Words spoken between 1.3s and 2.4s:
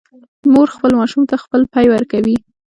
خپل پی ورکوي